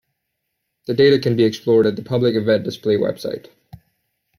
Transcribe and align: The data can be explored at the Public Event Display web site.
The 0.87 0.95
data 0.95 1.19
can 1.19 1.35
be 1.35 1.43
explored 1.43 1.85
at 1.85 1.95
the 1.95 2.01
Public 2.01 2.33
Event 2.33 2.63
Display 2.63 2.97
web 2.97 3.19
site. 3.19 3.49